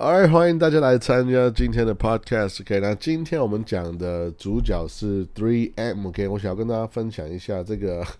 [0.00, 2.60] Alright，欢迎大家来参加今天的 Podcast。
[2.60, 6.06] OK，那今天我们讲的主角是 Three M。
[6.06, 8.06] OK，我想要跟大家分享一下这个。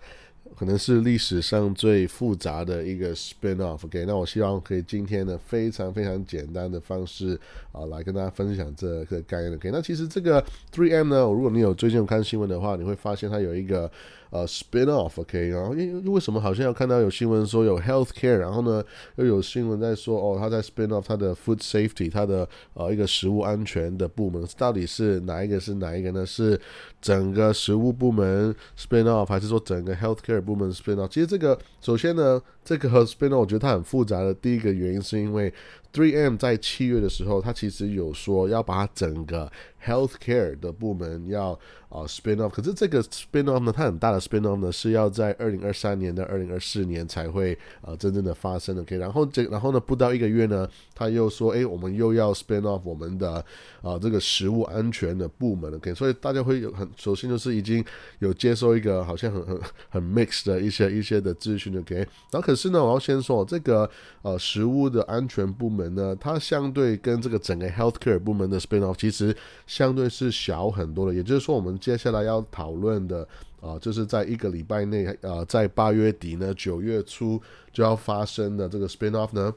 [0.57, 3.85] 可能是历史上最复杂的一个 spin off。
[3.85, 7.39] OK，那我希望可以今天呢非常非常简单的方式
[7.71, 9.53] 啊来跟大家分享这个概念。
[9.53, 10.43] OK，那其实这个
[10.73, 13.89] Three M 呢，如果你有最近有看新闻的话，你会发现它有一个
[14.31, 18.83] 呃 spin off，OK，然后因为为什么好像要看到有新闻说有 health care，然后呢
[19.15, 26.25] 又有新闻在说哦，他在 spin off 它的 food safety，它的呃一个食物安全的部门，到底是哪一个是哪一个呢？
[26.25, 26.59] 是
[27.01, 31.07] 整个食物部门 spin off，还是说整个 health care 部门 spin off？
[31.07, 34.33] 其实这个首先呢，这个和 spin off 我觉得它很复杂的。
[34.33, 35.51] 第一个原因是因为
[35.91, 39.51] Three M 在七月的时候，它其实有说要把整个
[39.83, 41.51] healthcare 的部门要
[41.89, 48.77] 啊 spin off，可是这个 spin off 呢，它很大的 spin off 呢是要在二零二三年的二零二四年才会呃真正的发生。
[48.79, 53.43] OK，然后这然后呢不到一个月呢，他又说，哎，我们又要 spin off 我们的
[53.81, 57.83] 啊这个食物安全的部门 OK，所以大家会有很首先就是已经
[58.19, 63.89] 有接收一个好像很很很 mix 的一些一些的资讯 OK，然后可是呢，我要先说这个
[64.21, 65.78] 呃食物的安全部门。
[65.79, 69.35] 门呢，它相对跟这个整个 healthcare 部门的 spin off 其实
[69.65, 71.13] 相对是小很多的。
[71.13, 73.27] 也就是说，我们接下来要讨论的
[73.61, 79.53] 啊，就是在一个礼拜内啊，在八月底呢，九月初就要发生的这个 spin off 呢，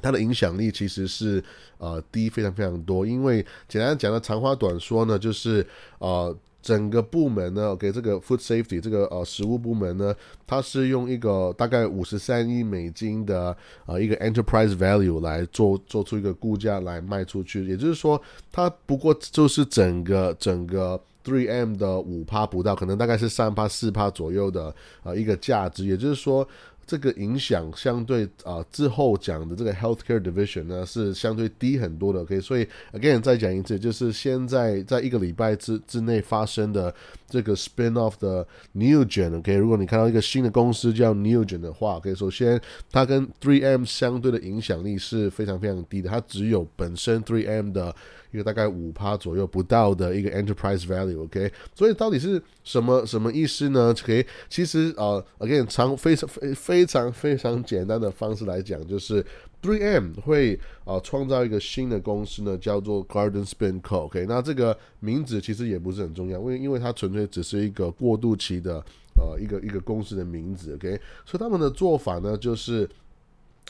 [0.00, 1.42] 它的影响力其实是
[1.78, 3.04] 呃低非常非常多。
[3.04, 5.66] 因为简单讲的长话短说呢，就是
[5.98, 6.36] 呃。
[6.64, 10.14] 整个部门呢，给这个 food safety 这个呃食物部门呢，
[10.46, 18.18] 它是用一个大概五十三亿美金的呃一个 enterprise value 来做做出一个估价来卖出去，也就是说，
[18.50, 26.48] 它不过就是整个整个 three M 的五趴不到，可能大概是三趴四趴左右的呃一个价值，也就是说。
[26.86, 36.94] 这个影响相对啊，之后讲的这个 healthcare division 呢是相对低很多的，OK，所以 again 再讲一次，就是现在在一个礼拜之之内发生的
[37.28, 47.94] 这个 spin off 的 Newgen，OK，如果你看到一个新的公司叫 Newgen 的话，OK，首先它跟 Three M 相对的影响力是非常非常低的，它只有本身 Three M 的。
[48.30, 59.24] 一个大概五趴左右不到的一个 enterprise value，OK，所以到底是什么什么意思呢？OK，其实啊，again，常非常非非常非常简单的方式来讲，就是
[59.64, 68.84] Three M 会啊创造一个新的公司呢，叫做 Garden Spin Co，OK，那这个名字其实也不是很重要，因为因为它纯粹只是一个过渡期的
[69.16, 72.86] 呃一个一个公司的名字，OK，所以他们的做法呢就是。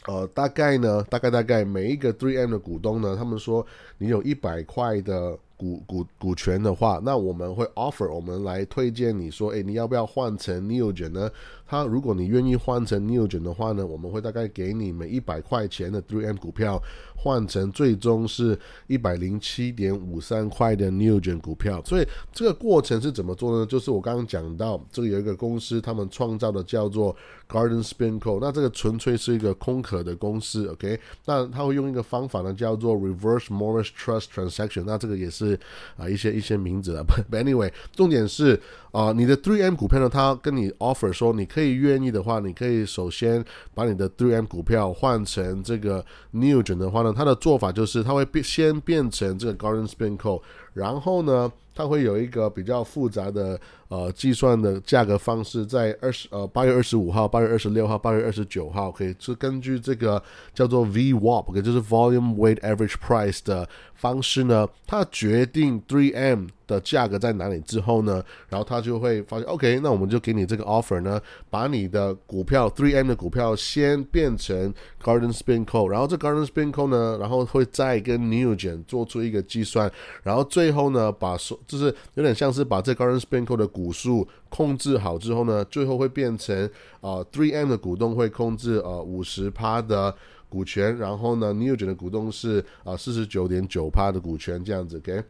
[0.07, 3.65] 呃，大概呢，大概大概每一个 Three M 的股东呢，他们说
[3.97, 11.31] 你有一百块的股股股权的话，那我们会 offer 我们来推荐你说，哎，你要不要换成 Neogen 呢？
[11.67, 16.81] 他如果你愿意换成 Neogen 的话呢，我们会大概给你每一百块钱的 Three M 股票
[17.17, 18.57] 换成最终是
[18.87, 21.83] 一百零七点五三块的 Neogen 股票。
[21.85, 23.67] 所以这个过程是怎么做呢？
[23.67, 27.17] 就是我刚刚讲到，这个有一个公司他们创造的叫做
[27.49, 28.39] Garden Spin Co。
[28.41, 31.01] 那这个纯粹是一个空壳的公司，OK？
[31.25, 34.85] 那他会用一个方法呢，叫做 Reverse Morris Trust Transaction。
[34.85, 35.59] 那这个也是是
[35.97, 37.05] 啊一些一些名字啊。
[37.31, 38.61] But anyway，重点是
[38.93, 41.45] 啊你的 Three M 股票呢，它跟你 offer 说你。
[41.55, 43.45] 可以愿意的话，你可以首先
[43.75, 50.43] 把你的 Three M 股票换成这个 Newgen 的话呢，它的做法就是它会变先变成这个 Garden Spin Co，
[50.75, 53.59] 然后呢，它会有一个比较复杂的。
[53.89, 60.21] 呃，计算的价格方式在二十呃八月二十五号、八月二十六号、八月二十九号，可以是根据这个
[60.53, 71.21] 叫做 VWAP，也就是 Volume Weight Average Price 的方式呢，它决定 3M 的价格在哪里之后呢，然后他就会发现，OK，那我们就给你这个 offer 呢，
[71.51, 79.91] 把你的股票 Three M 的股票先变成 Garden Spin Co，然后这 Garden Spin Co 呢，然后会再跟 Newgen 做出一个计算，
[80.23, 86.69] 然后最后呢，把所就是有点像是把这 Garden Spin Co 的股数控制好之后呢，最后会变成
[87.01, 90.15] 啊，Three M 的股东会控制呃五十趴的
[90.49, 95.23] 股权，然后呢，Newgen 的股东是啊四十九点九趴的股权这样子，OK。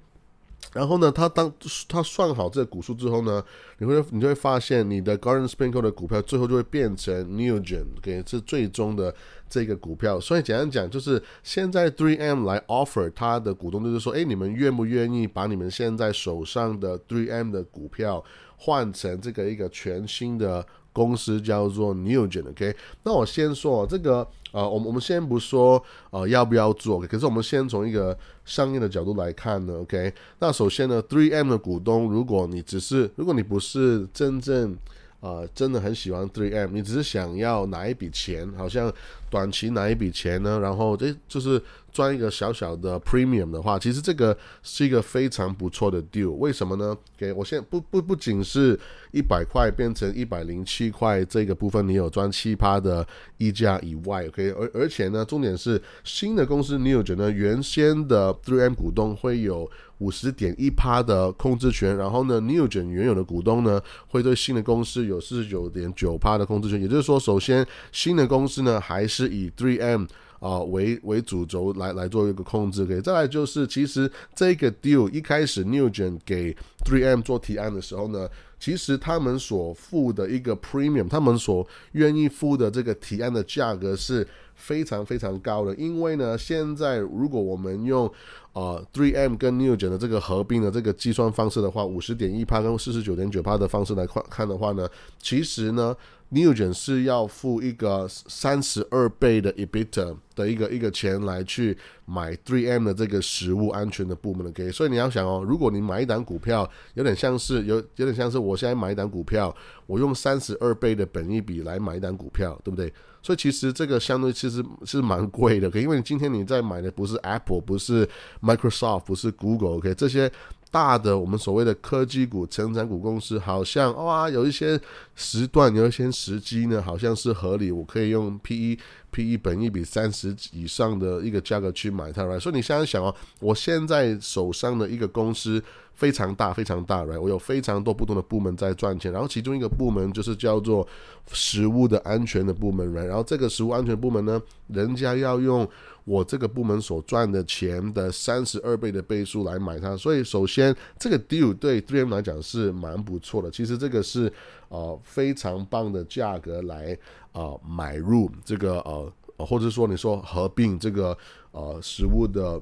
[0.75, 1.50] 然后呢，他当
[1.88, 3.43] 他算好这个股数之后呢，
[3.79, 9.15] 你会你就会发现你的 Garden s p i n k l 的股票最后就会变成 Newgen，OK，是最终的
[9.49, 10.21] 这个股票。
[10.21, 18.23] 所以简单讲，就是现在 Three M 来 offer 他的股东，就是说，哎，你们愿不愿意把你们现在手上的 Three M 的股票
[18.56, 20.67] 换成这个一个全新的？
[20.94, 34.79] 公司叫做 Newgen，OK，那我先说这个，呃，我们我们先不说，呃，要不要做，可是我们先从一个商业的角度来看呢，OK，那首先呢，Three M 的股东，如果你只是，如果你不是真正，
[35.19, 38.93] 呃，真的很喜欢 Three M，你只是想要拿一笔钱，好像
[39.29, 41.61] 短期拿一笔钱呢，然后这就是
[41.94, 46.32] 赚一个小小的 premium 的话，其实这个是一个非常不错的 deal。
[46.32, 48.79] 为什么呢？OK，我现在不不不仅是
[49.12, 53.06] 一百块变成一百零七块这个部分，你有赚七趴的
[53.38, 66.82] 溢价以外，OK，而而且呢，重点是新的公司 Newgen 原先的 Three M 股东会有五十点一趴的控制权，然后呢，Newgen 原有的股东呢会对新的公司有四十九点九趴的控制权。
[66.82, 70.06] 也就是说，首先新的公司呢还是以 Three M。
[70.44, 72.85] 啊、为为主轴来来做一个控制。
[72.85, 76.55] 可以再来就是，其实这个 deal 一开始 Newgen 给
[76.85, 78.29] 3M 做提案的时候呢，
[78.61, 85.75] 其实他们所付的一个 premium，他们所愿意付的这个提案的价格是非常非常高的。
[85.76, 88.12] 因为呢，现在如果我们用
[88.52, 94.87] 呃 3M 跟 Newgen 的这个合并的这个计算方式的话，五十点一帕跟四十九点九帕的方式来看看的话呢，
[95.19, 95.97] 其实呢。
[96.31, 101.76] New 人是要付一个三十二倍的 EBITDA 的一个一个钱来去
[102.06, 109.55] 买 Three M 的这个食物安全的部门的 K，所以你要想哦，如果你买一档股票，有点像是有有点像是我现在买一档股票，
[109.87, 112.93] 我用三十二倍的本益比来买一档股票，对不对？
[113.23, 118.09] 所以其实这个相对其实是蛮贵的，OK，因为今天你在买的不是 Apple，不是
[118.43, 120.31] Microsoft，不是 Google，OK，这些。
[120.75, 124.81] 大的我们所谓的科技股、成长股公司，好像哇，有一些
[125.15, 128.79] 时段、有一些时机呢，好像是合理，我可以用 P E
[129.12, 132.41] P E 本一比三十以上的一个价格去买它来。
[132.41, 135.62] 所以你现在想哦，我现在手上的一个公司
[135.94, 140.87] 非常大，非常大，来，我有非常多不同的部门在赚钱，然后其中一个部门就是叫做
[141.32, 145.69] 食物的安全的部门，来，然后这个食物安全部门呢，人家要用。
[146.06, 153.50] 我这个部门所赚的钱的三十二倍的倍数来买它，所以首先这个 deal 对 Three M 来讲是蛮不错的。
[153.50, 154.31] 其实这个是
[154.69, 156.94] 呃非常棒的价格来
[157.32, 161.17] 呃买入这个呃，或者说你说合并这个
[161.52, 162.61] 呃食物的。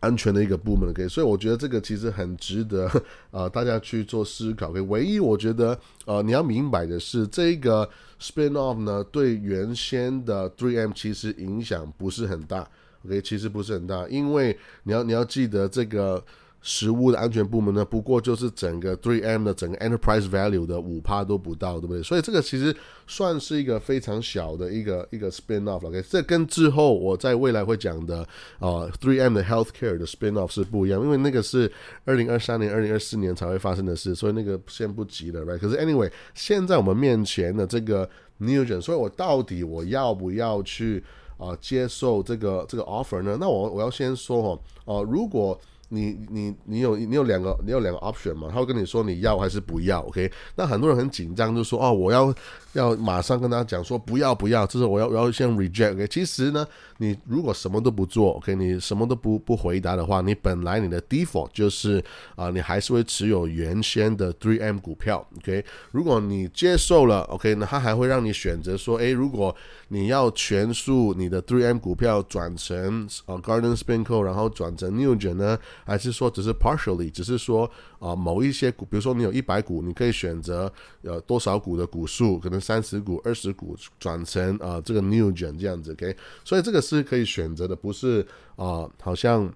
[0.00, 2.90] 安全的一个部门，OK，所以我觉得这个其实很值得
[3.30, 4.70] 啊 大家去做思考。
[4.70, 7.88] OK，唯一我觉得呃你要明白的是，这个
[8.20, 12.68] spin off 呢对原先的 Three M 其实影响不是很大
[13.04, 16.24] ，OK，其实不是很大，因为你要你要记得这个。
[16.60, 22.02] 食物的安全部门呢，不过就是整个 Three M 的整个 Enterprise Value 的五趴都不到，对不对？
[22.02, 22.74] 所以这个其实
[23.06, 25.86] 算是一个非常小的一个一个 Spin Off。
[25.86, 28.18] OK，这跟之后我在未来会讲的
[28.58, 31.70] 啊 Three M 的 Healthcare 的 Spin Off 是不一样，因为那个是
[32.04, 35.58] 二零二三年、二零二四年才会发生的事，所以那个先不急了，Right？
[35.58, 38.08] 可是 Anyway，现在我们面前的这个
[38.40, 41.02] Newgen，所以我到底我要不要去
[41.36, 43.38] 啊接受这个这个 Offer 呢？
[43.40, 45.58] 那我我要先说哈，哦，如果
[45.90, 48.48] 你你你有你有两个你有两个 option 嘛？
[48.52, 50.30] 他会跟你说你要还是不要？OK？
[50.54, 52.34] 那很多人很紧张，就说哦，我要
[52.74, 56.06] 要马上跟他讲说不要不要，就是我要我要先 reject。
[56.08, 56.66] 其实呢，
[56.98, 58.54] 你如果什么都不做，OK？
[58.54, 62.04] 你什么都不不回答的话，你本来你的 default 就是
[62.36, 65.26] 啊，你还是会持有原先的 Three M 股票。
[65.36, 65.64] OK？
[65.92, 67.54] 如果你接受了，OK？
[67.54, 69.54] 那他还会让你选择说，诶，如果
[69.88, 75.58] 你要全数你的 Three M 股票转成呃 Garden Sprinkle，然后转成 Newgen 呢？
[75.84, 77.70] 还是说只是 partially，只是说
[78.00, 80.70] 啊某一些股，比如说你有一百股，你可以选择
[81.02, 88.26] 呃多少股的股数，可能三十股、二十股转成啊这个 new 卷这样子，OK，所以这个是可以选择的，不是
[88.56, 89.52] 啊好像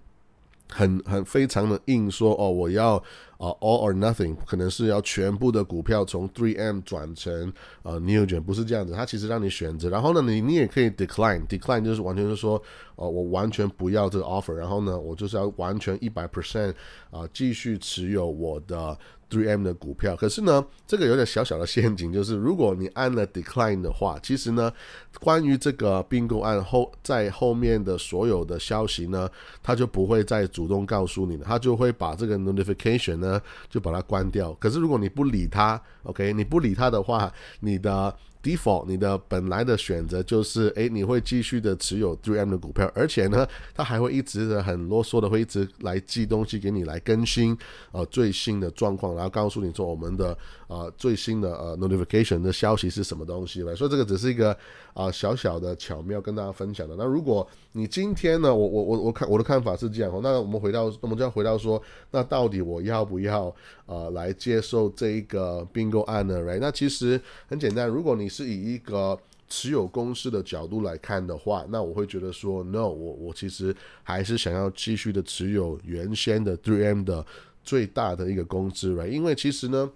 [0.69, 3.02] 很很非常的硬说哦我要。
[3.42, 7.52] 啊，all or nothing，可能是要全部的股票从 three M 转成
[7.83, 12.62] 呃 Newgen，不是这样子，它其实让你选择，然后呢，你你也可以 decline，decline 就是完全是说，
[12.95, 16.73] 呃，我完全不要这个 offer，然后呢，我就是要完全一百 percent
[17.11, 18.97] 啊，继续持有我的。
[19.33, 24.71] 3M 的股票，可是呢，这个有点小小的陷阱，就是如果你按了 Decline 的话，其实呢，
[25.19, 29.29] 关于这个并购案后在后面的所有的消息呢，
[29.62, 34.53] 他就不会再主动告诉你了，他就会把这个 Notification 呢就把它关掉。
[34.61, 47.56] 可是如果你不理他，OK，你不理他的话，你的 default，你的本来的选择就是，诶，你会继续的持有 Three M 的股票，而且呢， 它还会一直的很啰嗦的，会一直来寄东西给你来更新
[47.92, 50.37] 呃最新的状况，然后告诉你说我们的
[50.73, 54.57] 呃最新的呃 notification 的消息是什么东西来，所以这个只是一个
[54.95, 56.95] 啊小小的巧妙跟大家分享的。
[56.97, 63.55] 那如果你今天呢，我我我我看我的看法是这样，那我们回到我们就要回到说，那到底我要不要
[63.87, 66.61] 呃来接受这一个并购案呢？Right？
[66.61, 77.25] 那其实很简单，如果你是以一个持有公司的角度来看的话，那我会觉得说，no，我我其实还是想要继续的持有原先的 Three M 的
[77.62, 79.09] 最大的一个公司，right？
[79.09, 79.91] 因为其实呢，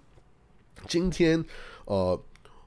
[0.87, 1.43] 今天
[1.85, 2.19] 呃，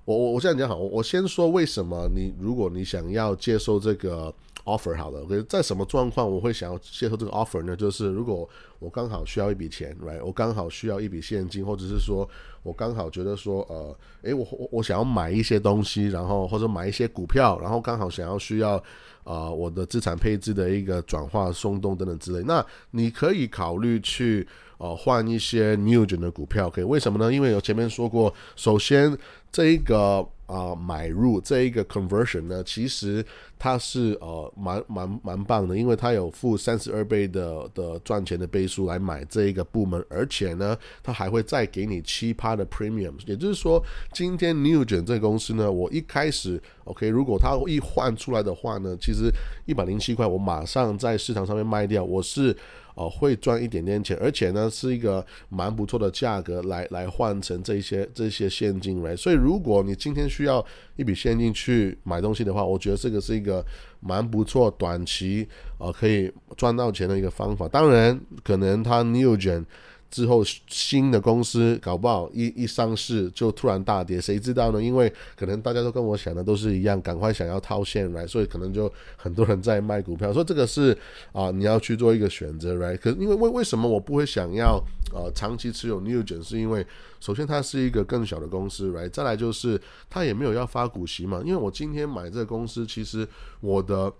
[0.04, 4.32] 我我我这样讲好，我先说为什么你如果你想要接受这个
[4.64, 7.76] offer 好了，OK，在什么状况我会想要接受这个 offer 呢？
[7.76, 8.48] 就是如果
[8.80, 12.28] 我刚好需要一笔钱，right，我刚好需要一笔现金，或者是说
[12.62, 18.82] 我刚好觉得说，呃，诶，我我我想要买一些东西，然后或者买一些股票，然后刚好想要需要
[19.22, 27.32] 啊我的资产配置的一个转化、松动等等之类，那你可以考虑去呃换一些 new 卷的股票可以为什么呢？
[27.32, 29.16] 因为有前面说过，首先
[29.52, 30.26] 这一个。
[30.50, 33.24] 啊，买入这一个 conversion 呢，其实
[33.56, 43.80] 它是呃蛮蛮蛮棒的，因为它有负三十二倍的的赚钱的倍数来买这一个部门，而且呢，它还会再给你七趴的 premium，也就是说，
[44.12, 49.30] 今天 New 卷这个公司呢，我一开始 OK，如果它一换出来的话呢，其实
[49.66, 52.56] 一百零七块，我马上在市场上面卖掉，我是。
[53.00, 59.16] 哦，会赚一点点钱，而且呢是一个蛮不错的价格来来换成这些这些现金来。
[59.16, 60.64] 所以如果你今天需要
[60.96, 63.64] 一笔现金去买东西的话，我觉得这个是一个
[64.00, 67.66] 蛮不错短期啊可以赚到钱的一个方法。
[67.66, 69.64] 当然，可能它 New Gen。
[70.10, 74.82] 之后新的公司搞不好一一上市就突然大跌，谁知道呢？
[74.82, 80.32] 因为可能大家都跟我想的都是一样，赶快想要套现来，所以可能就很多人在卖股票。
[80.32, 80.96] 说这个是
[81.32, 82.96] 啊，你要去做一个选择来。
[82.96, 84.82] 可因为为为什么我不会想要
[85.14, 86.42] 呃长期持有 New 卷？
[86.42, 86.84] 是因为
[87.20, 91.40] 首先它是一个更小的公司来，再来就是它也没有要发股息嘛。
[91.44, 93.26] 因为我今天买这个公司，其实
[93.60, 94.12] 我的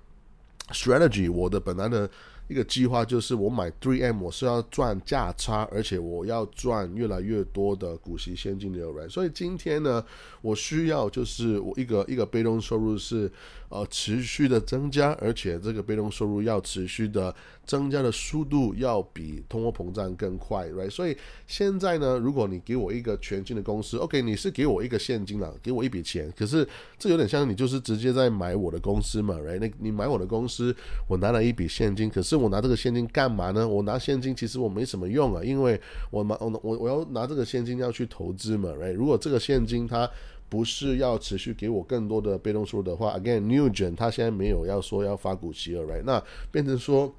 [0.70, 2.08] strategy，我的本来的。
[2.50, 9.06] 一个计划就是我买 Three M，我是要赚价差，而且我要赚越来越多的股息现金流来。
[9.06, 10.04] 所以今天呢，
[10.42, 13.30] 我需要就是我一个一个被动收入是
[13.70, 17.34] 呃持续的增加，而且这个被动收入要持续的
[17.64, 20.90] 增加的速度要比通货膨胀更快，right？
[20.90, 26.66] 所以现在呢，如果你给我一个全新的公司，OK，你是给我一个现金了，给我一笔钱，可是
[26.98, 29.60] 这有点像你就是直接在买我的公司嘛，right？
[29.60, 30.74] 那你买我的公司，
[31.08, 33.66] 我拿了一笔现金，可是我拿这个现金干嘛呢？
[33.66, 38.94] 我拿现金其实我没什么用啊，因为我拿我我我要拿这个现金要去投资嘛，right？
[38.94, 40.10] 如果这个现金它
[40.50, 46.02] 不是要持续给我更多的被动收入的话，again，Newgen 他现在没有要说要发股息了，right？
[46.04, 47.10] 那变成说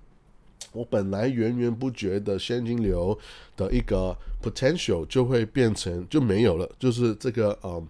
[0.72, 3.18] 我本来源源不绝的现金流
[3.58, 7.84] 的一个 potential 就会变成就没有了，就是这个嗯。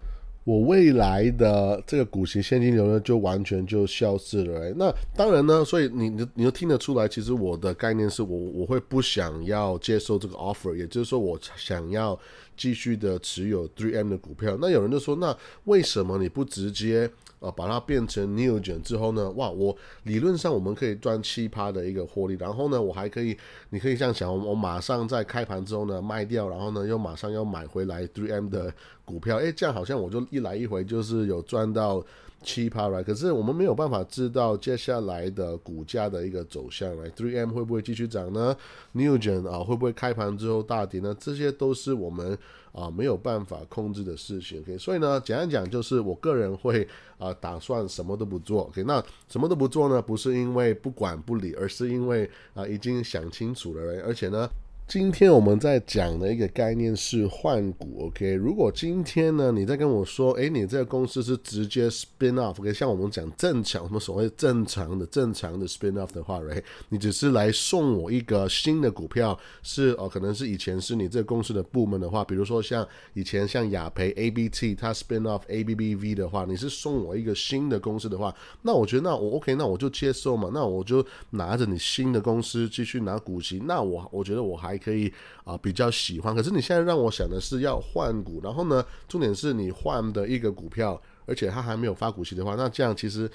[0.44, 4.74] 我未来的这个股息现金流呢，就完全就消失了。
[4.74, 12.18] 那当然呢，所以你你你又听得出来，其实我的概念是我我会不想要接受这个 offer，也就是说，我想要
[12.56, 14.56] 继续的持有 Three M 的股票。
[14.60, 17.10] 那有人就说，那为什么你不直接？
[17.42, 23.36] 呃，把它变成 new 卷之后呢，哇，我理论上我们可以赚七趴的一个获利，然后呢，我还可以，
[23.70, 28.72] 你可以这样想，我马上在开盘之后呢卖掉，然后呢又马上要买回来 three M 的
[29.04, 32.00] 股票，诶，这样好像我就一来一回就是有赚到。
[32.42, 38.56] 七趴来，可是我们没有办法知道接下来的股价的一个走向来，Three M 会不会继续涨呢
[38.94, 41.16] ？Newgen 啊，会不会开盘之后大跌呢？
[41.18, 42.36] 这些都是我们
[42.72, 44.60] 啊没有办法控制的事情。
[44.60, 46.86] OK，所以呢，简单讲就是我个人会
[47.18, 48.62] 啊打算什么都不做。
[48.62, 50.02] OK，那什么都不做呢？
[50.02, 54.48] 不是因为不管不理，而是因为啊已经想清楚了，而且呢。
[54.92, 58.34] 今天我们在讲的一个概念是换股，OK？
[58.34, 62.74] 如果今天呢，你在跟我说，诶，你这个公司是直接 spin off，OK？
[62.74, 84.78] 像我们讲正常，什么所谓正常的、正常的 spin off 的话哎你只是来送我一个新的股票，是哦，可能是以前是你这个公司的部门的话，比如说像以前像雅培 ABT，它 spin off ABBV 的话，你是送我一个新的公司的话，那我觉得那我 OK，那我就接受嘛，那我就拿着你新的公司继续拿股息，那我我觉得我还。
[84.82, 85.12] 可以
[85.44, 86.34] 啊，比较喜欢。
[86.34, 93.30] 可是你现在让我想的是要换股，然后呢，重点是你换的一个股票，而且它还没有发股息的话，那这样其实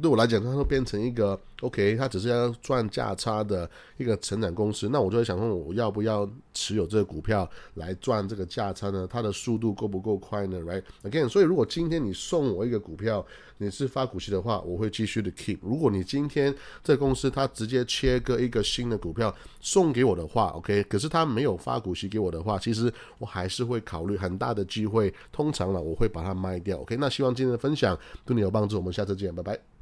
[0.00, 4.88] 对我来讲，它会变成一个 OK，它只是要赚价差的一个成长公司。
[4.88, 9.06] 那我就会想说，我要不要持有这个股票来赚这个价差呢？
[9.10, 13.24] 它的速度够不够快呢？Right again，所以如果今天你送我一个股票，
[13.58, 15.58] 你是发股息的话，我会继续的 keep。
[15.62, 26.78] 如果你今天这公司它直接切割一个新的股票送给我的话，OK，可是它没有发股息给我的话，其实我还是会考虑很大的机会，通常呢我会把它卖掉。
[26.78, 29.62] OK，那希望今天的分享对你有帮助，我们下次见，拜拜。